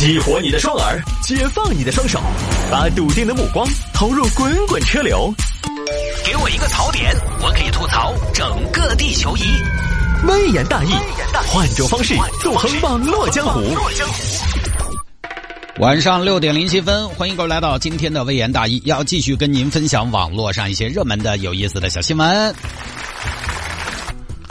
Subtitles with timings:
[0.00, 2.18] 激活你的双耳，解放你的双手，
[2.70, 5.30] 把笃定的目光投入滚滚车流。
[6.24, 9.42] 给我一个槽点，我可以吐槽整个地球仪。
[10.26, 10.94] 微言大义，
[11.52, 13.60] 换种方式纵横网络江湖。
[15.80, 22.54] 晚上六点零七分，欢迎各位来到今天的微言大义，要继续跟您分享网络上一些热门的、有意思的小新闻。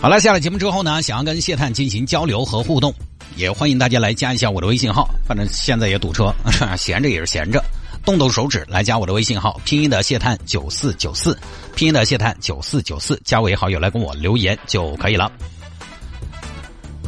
[0.00, 2.94] 好了，下了节目之后呢，想要跟谢探进行交流和互动，
[3.36, 5.08] 也欢迎大家来加一下我的微信号。
[5.26, 6.34] 反正现在也堵车，
[6.76, 7.62] 闲着也是闲着，
[8.04, 11.38] 动动手指来加我的微信号，拼音的谢探九四九四，
[11.74, 15.30] 拼音的谢探九四九四，加为好友来跟我留言就可以了。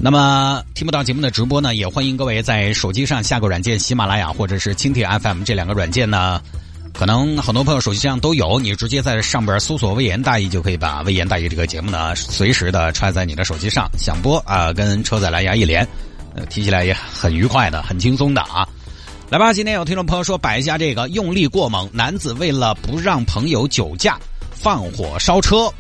[0.01, 6.43] 那么听不到节目的直播呢，也欢迎各位在手机上下个软件，喜马拉雅或者是蜻蜓 FM 这两个软件呢。
[6.93, 15.85] 可能很多朋友手机上都有，你直接在上边搜索“微言大义”就可以把“微言大义”这个节目呢，随时的揣在你的手机上，想播啊，跟车载蓝牙一连，
[16.49, 18.69] 提起来也很愉快的，很轻松的啊。
[19.31, 24.19] 来吧，今天有听众朋友说摆一下这个用力过猛，男子为了不让朋友酒驾，
[24.53, 25.73] 放火烧车。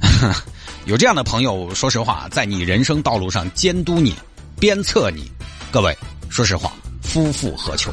[0.86, 4.14] 有这样的朋友，说实话，在你人生道路上监督你、
[4.58, 5.30] 鞭策你，
[5.70, 5.96] 各位，
[6.28, 6.72] 说实话，
[7.02, 7.92] 夫复何求？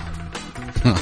[0.84, 0.96] 哼，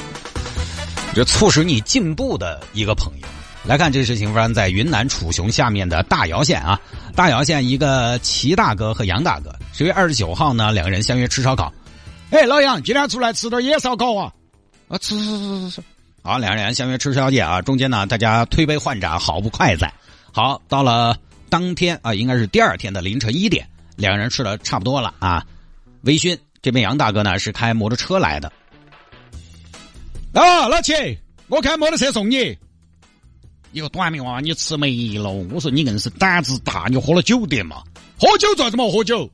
[1.16, 3.28] 这促使你进步的一个朋友，
[3.66, 6.80] 来看这事情发生在云南楚雄下面的大姚县啊。
[7.16, 11.72] 大姚县一个齐大哥和杨大哥，十月二十九号呢，两个人相约吃烧烤。
[12.32, 14.34] 哎，老杨，今天出来吃点野烧烤啊？
[14.90, 15.84] 啊，吃吃吃吃吃。
[16.24, 17.62] 好，两个人相约吃宵夜啊。
[17.62, 19.94] 中间呢，大家推杯换盏，好不快哉。
[20.32, 21.16] 好，到了
[21.50, 25.46] 当天啊，应该是第二天的凌晨一点，两个人吃的差不多了啊。
[26.02, 28.52] 微醺，这边杨大哥呢是开摩托车来的。
[30.34, 30.94] 啊，老七，
[31.48, 32.58] 我开摩托车送你。
[33.74, 35.32] 一个短命娃，你吃没了？
[35.52, 37.82] 我说你硬是胆子大，你喝了酒的嘛？
[38.20, 38.90] 喝酒做什么？
[38.92, 39.28] 喝酒？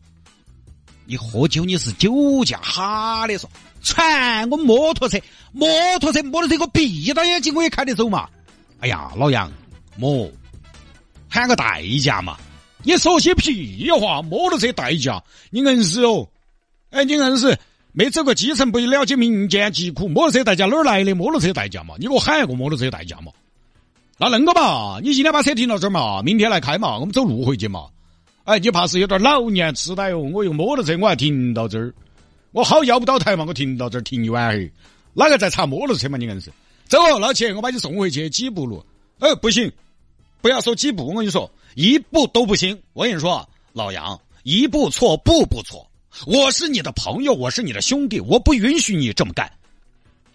[1.06, 3.50] 你喝酒你是酒驾，哈的说，
[3.84, 5.20] 传我摩托车，
[5.52, 5.68] 摩
[6.00, 8.30] 托车，摩托车我闭到眼睛我也开得走嘛。
[8.80, 9.52] 哎呀，老杨，
[9.98, 10.32] 莫
[11.28, 12.38] 喊个代驾嘛？
[12.84, 16.28] 你说些屁话，摩托车代驾，你硬是哦？
[16.92, 17.60] 哎，你硬是。
[17.92, 20.08] 没走过基层，不了解民间疾苦。
[20.08, 21.14] 摩托车代驾哪儿来的？
[21.16, 23.32] 摩托车代驾嘛，你给我喊一个摩托车代驾嘛。
[24.22, 27.86] 那恁个嘛，你今天把车停到这儿嘛，明天来开嘛，我们走路回去嘛。
[28.44, 30.20] 哎，你怕是有点老年痴呆哦？
[30.20, 31.94] 我用摩托车我还停到这儿，
[32.52, 34.70] 我好要不到台嘛，我停到这儿停一晚黑。
[35.14, 36.18] 哪个在查摩托车嘛？
[36.18, 36.52] 你硬是
[36.90, 38.86] 走，老钱，我把你送回去几步路？
[39.20, 39.72] 哎，不行，
[40.42, 42.78] 不要说几步，我跟你说，一步都不行。
[42.92, 45.90] 我跟你说，老杨，一步错，步步错。
[46.28, 49.50] 我是你的朋友，我是你的兄弟，我不允许你这么干。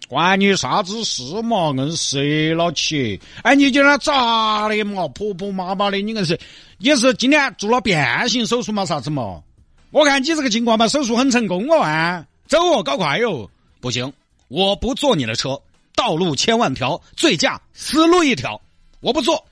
[0.07, 1.71] 关你啥子事嘛？
[1.71, 5.07] 硬是老七，哎，你今天咋的嘛？
[5.07, 6.39] 婆婆妈妈的，你硬是
[6.77, 8.85] 也是今天做了变性手术嘛？
[8.85, 9.41] 啥子嘛？
[9.89, 12.25] 我看你这个情况嘛，手术很成功哦啊！
[12.47, 13.49] 走哦，搞快哟！
[13.79, 14.13] 不行，
[14.47, 15.59] 我不坐你的车。
[15.95, 18.61] 道路千万条，醉驾死路一条。
[18.99, 19.43] 我不坐，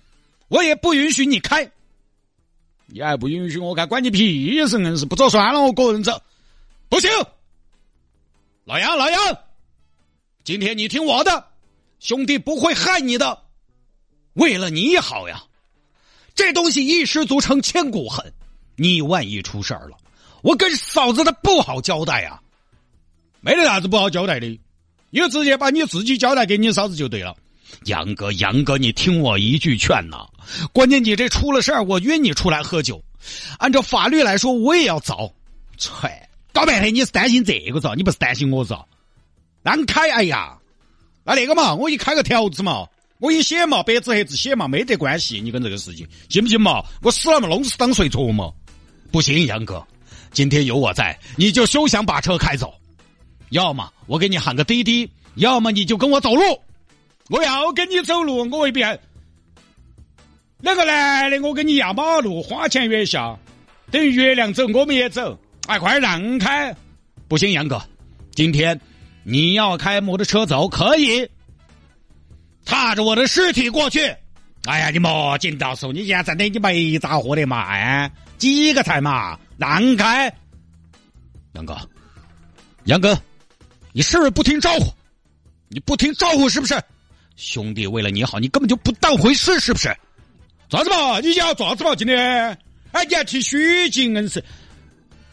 [0.49, 1.67] 我也不允许你开。
[2.85, 4.79] 你还不允许我开，关你屁事！
[4.83, 6.21] 硬是不走算了，我个人走。
[6.89, 7.09] 不行，
[8.65, 9.37] 老杨，老杨，
[10.43, 11.45] 今天你听我的，
[12.01, 13.43] 兄弟不会害你的，
[14.33, 15.41] 为了你好呀。
[16.35, 18.33] 这东西一失足成千古恨，
[18.75, 19.95] 你万一出事儿了，
[20.41, 22.41] 我跟嫂子他不好交代呀。
[23.39, 24.59] 没得啥子不好交代的，
[25.11, 27.33] 你就直接把你自己交代给你嫂子就对了。
[27.85, 30.27] 杨哥，杨哥，你听我一句劝呐！
[30.73, 33.01] 关键你这出了事儿，我约你出来喝酒，
[33.59, 35.33] 按照法律来说，我也要走。
[35.77, 35.91] 切，
[36.51, 38.75] 搞半天你是担心这个子，你不是担心我子？
[39.63, 40.57] 让开，哎呀，
[41.23, 42.85] 那那个嘛，我一开个条子嘛，
[43.19, 46.83] 我一写嘛，白纸黑字写嘛，没得关系，你跟这个事情，信不信嘛？
[47.01, 48.51] 我死了嘛，弄死当谁错嘛？
[49.11, 49.85] 不行，杨哥，
[50.31, 52.73] 今天有我在，你就休想把车开走。
[53.49, 56.41] 要么我给你喊个滴滴，要么你就跟我走路。
[57.29, 58.81] 我要跟你走路，我未必
[60.59, 63.37] 那个男的，我跟你压马路，花前月下，
[63.91, 65.39] 等于月亮走，我们也走。
[65.67, 66.75] 哎，快让开！
[67.27, 67.81] 不行，杨哥，
[68.33, 68.79] 今天
[69.23, 71.29] 你要开摩托车走可以，
[72.65, 74.15] 踏着我的尸体过去。
[74.65, 77.63] 哎呀，你莫紧到手，你现在真的你没咋喝的嘛？
[77.63, 79.37] 哎，几个菜嘛？
[79.57, 80.33] 让开！
[81.53, 81.77] 杨哥，
[82.85, 83.17] 杨哥，
[83.91, 84.85] 你是不是不听招呼？
[85.67, 86.81] 你不听招呼是不是？
[87.35, 89.95] 兄弟，为了你好，你根本就不当回事，是不是？
[90.69, 91.19] 咋子嘛？
[91.19, 91.93] 你要咋子嘛？
[91.95, 92.57] 今天，
[92.91, 94.43] 哎，你还提虚惊，硬是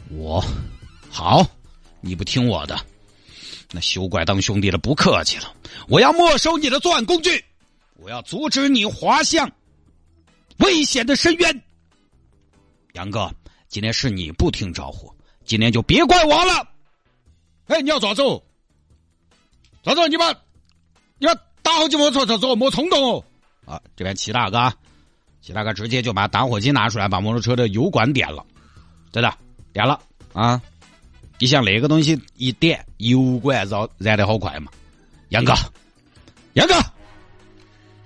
[0.09, 0.43] 我
[1.09, 1.45] 好，
[2.01, 2.77] 你不听我的，
[3.71, 5.53] 那休怪当兄弟的不客气了。
[5.87, 7.43] 我要没收你的作案工具，
[7.95, 9.49] 我要阻止你滑向
[10.57, 11.63] 危险的深渊。
[12.93, 13.33] 杨哥，
[13.69, 15.09] 今天是你不听招呼，
[15.45, 16.67] 今天就别怪我了。
[17.67, 18.43] 哎，你要咋走？
[19.83, 20.05] 咋走？
[20.07, 20.29] 你把
[21.17, 23.23] 你把打火机摸出来走，莫冲动哦。
[23.65, 24.73] 啊，这边齐大哥，
[25.41, 28.45] 齐大哥直接就把打火机拿出来，把摩托车的油管点了，
[29.11, 29.33] 对的，
[29.71, 30.01] 点了
[30.33, 30.61] 啊。
[31.41, 34.71] 你像那个东西一点，油管燃燃得好快嘛？
[35.29, 35.55] 杨哥，
[36.53, 36.75] 杨哥，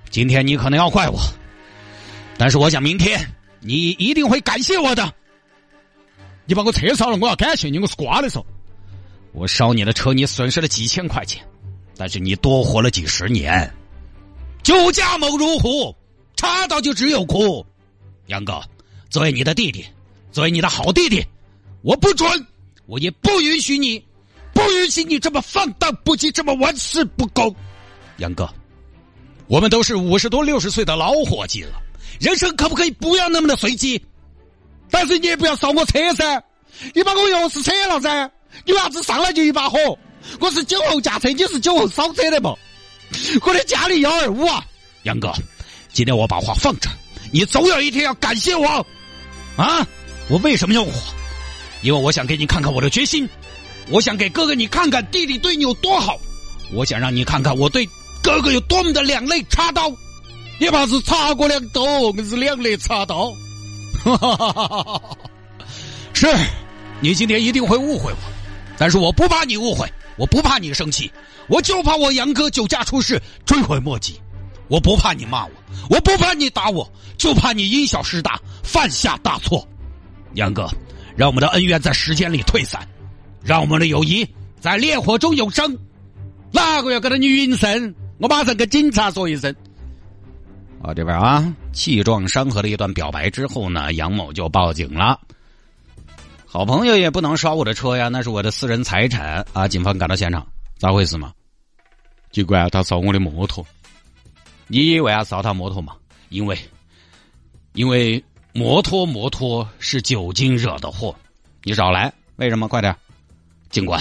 [0.10, 1.20] 今天你可能要怪我，
[2.38, 3.20] 但是我想明天
[3.60, 5.14] 你一定会感谢我的。
[6.46, 8.46] 你把我车烧了，我要感谢你，我是瓜的时候，
[9.34, 11.46] 我烧你的车，你损失了几千块钱，
[11.98, 13.70] 但是你多活了几十年。
[14.64, 15.94] 酒驾猛如虎，
[16.38, 17.66] 查到就只有哭。
[18.28, 18.62] 杨哥，
[19.10, 19.86] 作为你的弟弟，
[20.32, 21.22] 作为你的好弟弟，
[21.82, 22.48] 我不准。
[22.88, 24.04] 我也不允许你，
[24.54, 27.54] 不允许你这么放荡不羁，这么玩世不恭，
[28.18, 28.48] 杨哥，
[29.48, 31.82] 我们都是五十多六十岁的老伙计了，
[32.20, 34.04] 人生可不可以不要那么的随机？
[34.92, 36.42] 但是你也不要烧我车噻，
[36.94, 38.30] 你把我钥匙扯了噻，
[38.66, 39.78] 你为啥子上来就一把火？
[40.40, 42.54] 我是酒后驾车，你是酒后烧车的嘛？
[43.44, 44.66] 我的家里幺二五啊，
[45.04, 45.32] 杨哥，
[45.92, 46.90] 今天我把话放这，
[47.32, 48.86] 你总有一天要感谢我
[49.58, 49.86] 啊！
[50.30, 50.92] 我为什么要火？
[51.86, 53.30] 因为我想给你看看我的决心，
[53.90, 56.20] 我想给哥哥你看看弟弟对你有多好，
[56.74, 57.88] 我想让你看看我对
[58.24, 59.94] 哥哥有多么的两肋插刀，
[60.60, 63.32] 你怕是插过两刀，我是两肋插刀。
[66.12, 66.28] 是，
[67.02, 68.18] 你今天一定会误会我，
[68.80, 69.88] 但是我不怕你误会，
[70.18, 71.12] 我不怕你生气，
[71.48, 74.20] 我就怕我杨哥酒驾出事追悔莫及，
[74.70, 75.52] 我不怕你骂我，
[75.92, 79.68] 我不怕你打我，就怕你因小失大，犯下大错，
[80.34, 80.68] 杨哥。
[81.16, 82.86] 让我们的恩怨在时间里退散，
[83.44, 84.28] 让我们的友谊
[84.60, 85.78] 在烈火中永生。
[86.52, 87.94] 哪个要跟他你云生？
[88.18, 89.54] 我马上跟警察说一声。
[90.82, 95.20] 啊，这边啊，气壮山河的一段表白之后呢，杨某就报警了。
[96.46, 99.68] 好朋友也不能烧我的车呀，那是我的私人财产啊！
[99.68, 100.46] 警方赶到现场，
[100.78, 101.34] 咋回事嘛？
[102.32, 103.66] 就怪，他烧我的摩托。
[104.68, 105.94] 你以为啥烧他摩托嘛？
[106.30, 106.58] 因为，
[107.74, 108.24] 因为。
[108.58, 111.14] 摩托摩托是酒精惹的祸，
[111.64, 112.14] 你少来！
[112.38, 112.70] 为什么？
[112.70, 112.96] 快点！
[113.70, 114.00] 警官，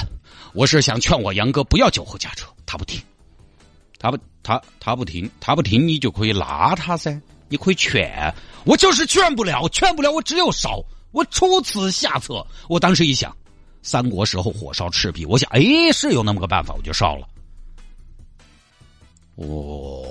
[0.52, 3.02] 我是想劝我杨哥不要酒后驾车，他不听，
[3.98, 8.32] 他不他他不听，他不听，你就可以拉他噻，你可以劝，
[8.64, 10.80] 我就是劝不了，劝不了，我只有烧，
[11.10, 12.46] 我出此下策。
[12.68, 13.36] 我当时一想，
[13.82, 15.60] 三国时候火烧赤壁，我想，哎，
[15.92, 17.26] 是有那么个办法，我就烧了。
[19.34, 20.08] 我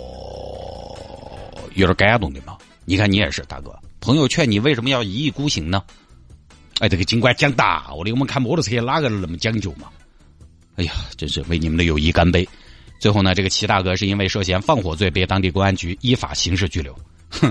[1.75, 3.74] 有点感动的嘛，你看你也是，大哥。
[4.03, 5.81] 朋友劝你为什么要一意孤行呢？
[6.79, 9.88] 哎，这个警官讲大，我的我们开摩托车哪个那么讲究嘛？
[10.75, 12.45] 哎呀，真是为你们的友谊干杯！
[13.00, 16.94] 最后呢，这个齐大哥是因为涉嫌放火罪被当地公安局依法刑事拘留。
[17.29, 17.50] 哼，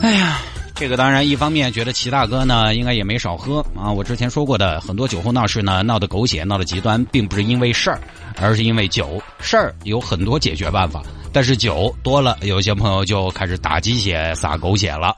[0.00, 0.40] 哎呀，
[0.74, 3.92] 这个当然一方面觉得齐大哥呢应该也没少喝啊。
[3.92, 8.00] 我之前说过的，很多酒后闹事呢闹得狗血、闹得极端，并不是因为事儿，
[8.40, 9.22] 而是因为酒。
[9.38, 11.00] 事儿有很多解决办法。
[11.34, 15.16] 但是酒多了，有些朋友就开始打鸡血、撒狗血了。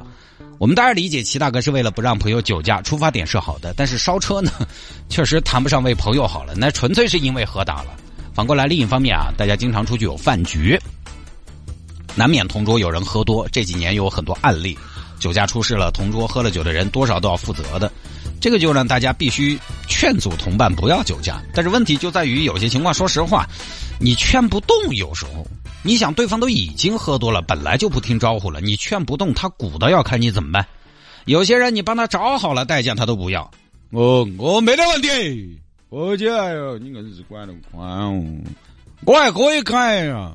[0.59, 3.75] 我们当然理解齐大哥是为了不让朋友酒驾，出发点是好的。
[3.77, 4.51] 但是烧车呢，
[5.11, 7.95] 确实谈不上为朋友好了，那纯粹是因为喝大了。
[8.33, 10.81] 反过来，另一方面啊，大家经常出去有饭局，
[12.15, 13.47] 难免同桌有人喝多。
[13.53, 14.75] 这几年有很多案例，
[15.21, 17.93] 酒驾出事了，同桌喝了酒的人多少都要负责的。
[18.41, 21.43] 这个就让大家必须劝阻同伴不要酒驾。
[21.53, 23.46] 但是问题就在于，有些情况，说实话，
[24.01, 25.46] 你劝不动，有时候。
[25.86, 30.66] 你想，对方都已经喝多了，本来就不听招呼了，你劝不动他，鼓捣要开，你怎么办？
[31.26, 33.48] 有些人你帮他找好了代驾，他都不要。
[33.90, 35.56] 哦，我没得问题，
[35.88, 38.20] 我姐哟，你硬是管得宽哦，
[39.05, 40.32] 我还可以开呀。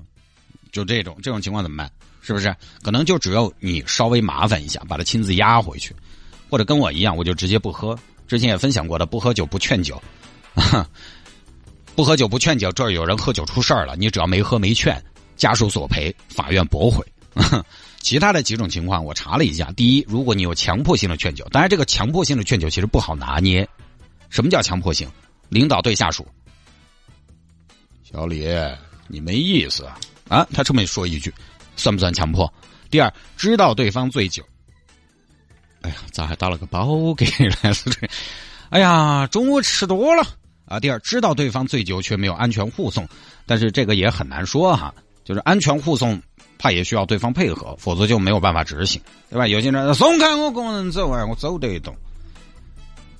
[0.71, 1.91] 就这种这种情况怎么办？
[2.21, 2.55] 是不是？
[2.81, 5.93] 可能就只有你稍微麻烦一下，把他亲自押回去，
[6.49, 7.93] 或者跟我一样，我就直接不喝。
[8.25, 10.01] 之前也分享过的，不喝酒不劝酒，
[11.93, 12.71] 不喝酒不劝酒。
[12.71, 15.03] 这儿有人喝酒出事儿了，你只要没喝没劝。
[15.41, 17.03] 家属索赔，法院驳回。
[17.99, 23.67] 其他的几种情况我查了一下：第一，如果你有强迫性的劝酒，当然这个强迫性的劝酒其实不好拿捏。
[24.29, 25.09] 什么叫强迫性？
[25.49, 26.27] 领导对下属
[28.05, 28.45] ：“小李，
[29.07, 29.97] 你没意思啊！”
[30.29, 31.33] 啊，他这么说一句，
[31.75, 32.51] 算不算强迫？
[32.91, 34.43] 第二，知道对方醉酒。
[35.81, 37.25] 哎呀，咋还打了个包给
[37.63, 38.07] 来了这？
[38.69, 40.23] 哎呀，中午吃多了
[40.65, 40.79] 啊。
[40.79, 43.09] 第二，知道对方醉酒却没有安全护送，
[43.47, 44.93] 但是这个也很难说哈。
[45.23, 46.21] 就是安全护送，
[46.57, 49.47] 怕也需要对方配合，否则就没有办法执行，对吧？
[49.47, 51.95] 有些人松开我工人走啊，我走得动，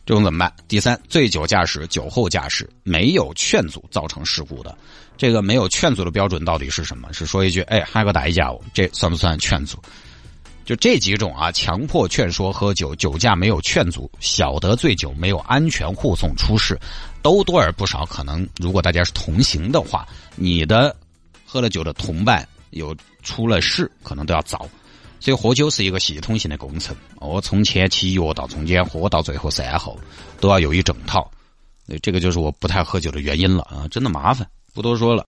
[0.05, 0.53] 这种怎么办？
[0.67, 4.77] 第三，醉酒驾驶、酒后驾驶没有劝阻造成事故的，
[5.17, 7.12] 这个没有劝阻的标准到底是什么？
[7.13, 9.77] 是说一句，哎，还有个代驾，这算不算劝阻？
[10.63, 16.79] 就这几种啊，强迫劝说喝酒，酒驾没有劝阻，小得醉酒没有安全护送出事，
[17.22, 18.05] 都多而不少。
[18.05, 20.96] 可能如果大家是同行的话，你的
[21.51, 24.58] 喝了酒的同伴有出了事，可能都要遭。
[25.20, 30.00] 所以喝酒是一个系统性的工程，我从前期约到中间喝到最后善后，
[30.39, 31.29] 都要有一整套。
[32.01, 35.20] 这个就是我不太喝酒的原因了啊，真的麻烦，不多说了。